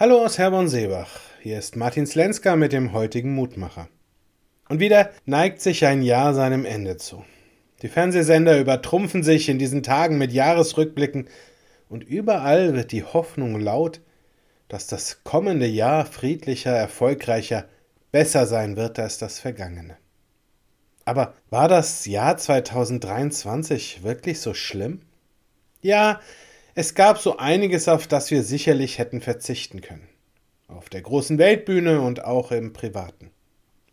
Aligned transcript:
Hallo 0.00 0.24
aus 0.24 0.38
Herborn-Seebach. 0.38 1.10
Hier 1.42 1.58
ist 1.58 1.74
Martin 1.74 2.06
Slenska 2.06 2.54
mit 2.54 2.72
dem 2.72 2.92
heutigen 2.92 3.34
Mutmacher. 3.34 3.88
Und 4.68 4.78
wieder 4.78 5.10
neigt 5.26 5.60
sich 5.60 5.84
ein 5.86 6.02
Jahr 6.02 6.34
seinem 6.34 6.64
Ende 6.64 6.98
zu. 6.98 7.24
Die 7.82 7.88
Fernsehsender 7.88 8.60
übertrumpfen 8.60 9.24
sich 9.24 9.48
in 9.48 9.58
diesen 9.58 9.82
Tagen 9.82 10.16
mit 10.16 10.32
Jahresrückblicken 10.32 11.26
und 11.88 12.04
überall 12.04 12.76
wird 12.76 12.92
die 12.92 13.02
Hoffnung 13.02 13.58
laut, 13.58 14.00
dass 14.68 14.86
das 14.86 15.24
kommende 15.24 15.66
Jahr 15.66 16.06
friedlicher, 16.06 16.70
erfolgreicher, 16.70 17.64
besser 18.12 18.46
sein 18.46 18.76
wird 18.76 19.00
als 19.00 19.18
das 19.18 19.40
vergangene. 19.40 19.96
Aber 21.06 21.34
war 21.50 21.66
das 21.66 22.06
Jahr 22.06 22.36
2023 22.36 24.04
wirklich 24.04 24.38
so 24.38 24.54
schlimm? 24.54 25.00
Ja, 25.82 26.20
es 26.78 26.94
gab 26.94 27.18
so 27.18 27.38
einiges, 27.38 27.88
auf 27.88 28.06
das 28.06 28.30
wir 28.30 28.44
sicherlich 28.44 28.98
hätten 28.98 29.20
verzichten 29.20 29.80
können. 29.80 30.06
Auf 30.68 30.88
der 30.88 31.02
großen 31.02 31.36
Weltbühne 31.36 32.00
und 32.00 32.24
auch 32.24 32.52
im 32.52 32.72
Privaten. 32.72 33.32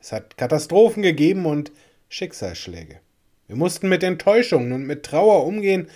Es 0.00 0.10
hat 0.10 0.36
Katastrophen 0.36 1.04
gegeben 1.04 1.46
und 1.46 1.70
Schicksalsschläge. 2.08 2.98
Wir 3.46 3.54
mussten 3.54 3.88
mit 3.88 4.02
Enttäuschungen 4.02 4.72
und 4.72 4.84
mit 4.84 5.04
Trauer 5.04 5.46
umgehen. 5.46 5.90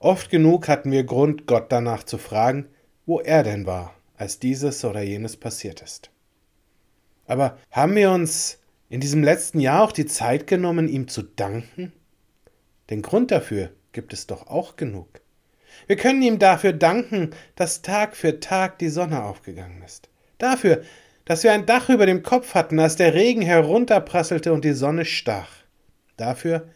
Oft 0.00 0.28
genug 0.28 0.68
hatten 0.68 0.92
wir 0.92 1.04
Grund, 1.04 1.46
Gott 1.46 1.72
danach 1.72 2.02
zu 2.02 2.18
fragen, 2.18 2.66
wo 3.06 3.20
er 3.20 3.42
denn 3.42 3.64
war, 3.64 3.94
als 4.18 4.38
dieses 4.38 4.84
oder 4.84 5.00
jenes 5.00 5.38
passiert 5.38 5.80
ist. 5.80 6.10
Aber 7.24 7.56
haben 7.70 7.94
wir 7.94 8.10
uns 8.10 8.58
in 8.90 9.00
diesem 9.00 9.24
letzten 9.24 9.60
Jahr 9.60 9.82
auch 9.82 9.92
die 9.92 10.04
Zeit 10.04 10.46
genommen, 10.46 10.88
ihm 10.88 11.08
zu 11.08 11.22
danken? 11.22 11.90
Den 12.90 13.00
Grund 13.00 13.30
dafür 13.30 13.70
gibt 13.92 14.12
es 14.12 14.26
doch 14.26 14.48
auch 14.48 14.76
genug. 14.76 15.22
Wir 15.86 15.96
können 15.96 16.22
ihm 16.22 16.38
dafür 16.38 16.72
danken, 16.72 17.30
dass 17.56 17.82
Tag 17.82 18.16
für 18.16 18.40
Tag 18.40 18.78
die 18.78 18.88
Sonne 18.88 19.22
aufgegangen 19.22 19.82
ist. 19.84 20.08
Dafür, 20.38 20.82
dass 21.24 21.44
wir 21.44 21.52
ein 21.52 21.66
Dach 21.66 21.88
über 21.88 22.06
dem 22.06 22.22
Kopf 22.22 22.54
hatten, 22.54 22.78
als 22.78 22.96
der 22.96 23.14
Regen 23.14 23.42
herunterprasselte 23.42 24.52
und 24.52 24.64
die 24.64 24.72
Sonne 24.72 25.04
stach. 25.04 25.50
Dafür, 26.16 26.68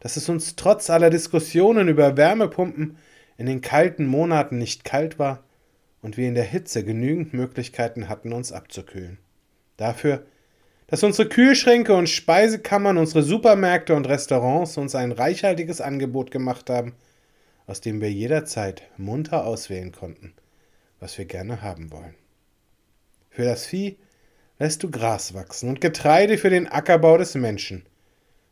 dass 0.00 0.16
es 0.16 0.28
uns 0.28 0.56
trotz 0.56 0.90
aller 0.90 1.10
Diskussionen 1.10 1.88
über 1.88 2.16
Wärmepumpen 2.16 2.98
in 3.38 3.46
den 3.46 3.60
kalten 3.60 4.06
Monaten 4.06 4.58
nicht 4.58 4.84
kalt 4.84 5.18
war 5.18 5.44
und 6.02 6.16
wir 6.16 6.28
in 6.28 6.34
der 6.34 6.44
Hitze 6.44 6.84
genügend 6.84 7.32
Möglichkeiten 7.32 8.08
hatten, 8.08 8.32
uns 8.32 8.52
abzukühlen. 8.52 9.18
Dafür, 9.76 10.26
dass 10.86 11.02
unsere 11.02 11.28
Kühlschränke 11.28 11.94
und 11.94 12.08
Speisekammern, 12.08 12.98
unsere 12.98 13.22
Supermärkte 13.22 13.94
und 13.94 14.08
Restaurants 14.08 14.76
uns 14.76 14.94
ein 14.94 15.12
reichhaltiges 15.12 15.80
Angebot 15.80 16.30
gemacht 16.30 16.68
haben, 16.68 16.92
aus 17.66 17.80
dem 17.80 18.00
wir 18.00 18.12
jederzeit 18.12 18.82
munter 18.96 19.46
auswählen 19.46 19.92
konnten, 19.92 20.34
was 21.00 21.16
wir 21.18 21.24
gerne 21.24 21.62
haben 21.62 21.90
wollen. 21.90 22.14
Für 23.30 23.44
das 23.44 23.66
Vieh 23.66 23.98
lässt 24.58 24.82
du 24.82 24.90
Gras 24.90 25.34
wachsen 25.34 25.68
und 25.68 25.80
Getreide 25.80 26.38
für 26.38 26.50
den 26.50 26.68
Ackerbau 26.68 27.18
des 27.18 27.34
Menschen. 27.34 27.84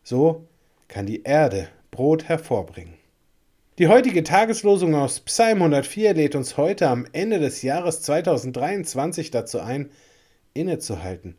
So 0.02 0.46
kann 0.88 1.06
die 1.06 1.22
Erde 1.22 1.68
Brot 1.90 2.24
hervorbringen. 2.24 2.94
Die 3.78 3.88
heutige 3.88 4.22
Tageslosung 4.22 4.94
aus 4.94 5.20
Psalm 5.20 5.58
104 5.58 6.14
lädt 6.14 6.34
uns 6.34 6.56
heute 6.56 6.88
am 6.88 7.06
Ende 7.12 7.38
des 7.38 7.62
Jahres 7.62 8.02
2023 8.02 9.30
dazu 9.30 9.60
ein, 9.60 9.90
innezuhalten 10.55 11.36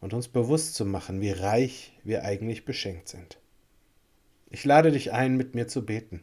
und 0.00 0.14
uns 0.14 0.28
bewusst 0.28 0.74
zu 0.74 0.84
machen, 0.84 1.20
wie 1.20 1.30
reich 1.30 1.92
wir 2.02 2.24
eigentlich 2.24 2.64
beschenkt 2.64 3.08
sind. 3.08 3.38
Ich 4.50 4.64
lade 4.64 4.90
dich 4.90 5.12
ein, 5.12 5.36
mit 5.36 5.54
mir 5.54 5.68
zu 5.68 5.84
beten. 5.84 6.22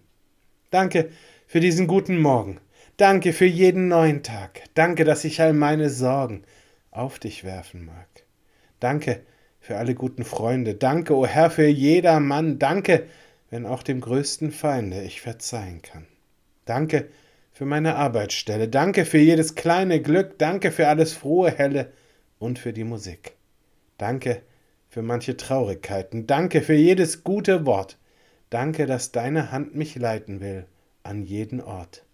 Danke 0.75 1.07
für 1.47 1.61
diesen 1.61 1.87
guten 1.87 2.19
Morgen. 2.19 2.59
Danke 2.97 3.31
für 3.31 3.45
jeden 3.45 3.87
neuen 3.87 4.23
Tag. 4.23 4.63
Danke, 4.73 5.05
dass 5.05 5.23
ich 5.23 5.39
all 5.39 5.53
meine 5.53 5.89
Sorgen 5.89 6.43
auf 6.91 7.17
dich 7.17 7.45
werfen 7.45 7.85
mag. 7.85 8.09
Danke 8.81 9.21
für 9.61 9.77
alle 9.77 9.95
guten 9.95 10.25
Freunde. 10.25 10.75
Danke, 10.75 11.15
o 11.15 11.21
oh 11.21 11.25
Herr, 11.25 11.49
für 11.49 11.65
jeder 11.65 12.19
Mann. 12.19 12.59
Danke, 12.59 13.05
wenn 13.49 13.65
auch 13.65 13.83
dem 13.83 14.01
größten 14.01 14.51
Feinde 14.51 15.01
ich 15.03 15.21
verzeihen 15.21 15.81
kann. 15.81 16.07
Danke 16.65 17.07
für 17.53 17.65
meine 17.65 17.95
Arbeitsstelle. 17.95 18.67
Danke 18.67 19.05
für 19.05 19.19
jedes 19.19 19.55
kleine 19.55 20.01
Glück. 20.01 20.37
Danke 20.39 20.71
für 20.71 20.89
alles 20.89 21.13
frohe 21.13 21.51
Helle 21.51 21.93
und 22.37 22.59
für 22.59 22.73
die 22.73 22.83
Musik. 22.83 23.37
Danke 23.97 24.41
für 24.89 25.03
manche 25.03 25.37
Traurigkeiten. 25.37 26.27
Danke 26.27 26.61
für 26.61 26.75
jedes 26.75 27.23
gute 27.23 27.65
Wort. 27.65 27.97
Danke, 28.49 28.85
dass 28.85 29.11
deine 29.11 29.51
Hand 29.51 29.75
mich 29.75 29.95
leiten 29.95 30.39
will 30.39 30.65
an 31.03 31.23
jeden 31.23 31.61
Ort. 31.61 32.05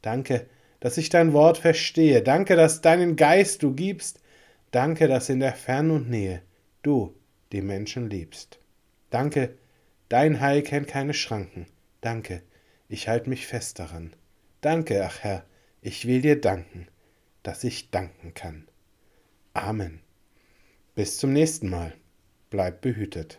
Danke, 0.00 0.46
dass 0.80 0.98
ich 0.98 1.08
dein 1.08 1.32
Wort 1.32 1.58
verstehe. 1.58 2.22
Danke, 2.22 2.56
dass 2.56 2.80
deinen 2.80 3.16
Geist 3.16 3.62
du 3.62 3.74
gibst. 3.74 4.20
Danke, 4.70 5.06
dass 5.06 5.28
in 5.28 5.40
der 5.40 5.54
Fern 5.54 5.90
und 5.90 6.10
Nähe 6.10 6.42
du 6.82 7.14
die 7.52 7.62
Menschen 7.62 8.10
liebst. 8.10 8.58
Danke, 9.10 9.56
dein 10.08 10.40
Heil 10.40 10.62
kennt 10.62 10.88
keine 10.88 11.14
Schranken. 11.14 11.66
Danke, 12.00 12.42
ich 12.88 13.08
halte 13.08 13.28
mich 13.28 13.46
fest 13.46 13.78
daran. 13.78 14.14
Danke, 14.60 15.04
ach 15.04 15.20
Herr, 15.20 15.44
ich 15.82 16.06
will 16.06 16.22
dir 16.22 16.40
danken, 16.40 16.88
dass 17.42 17.64
ich 17.64 17.90
danken 17.90 18.34
kann. 18.34 18.66
Amen. 19.54 20.00
Bis 20.94 21.18
zum 21.18 21.32
nächsten 21.32 21.68
Mal. 21.68 21.92
Bleib 22.50 22.80
behütet. 22.80 23.38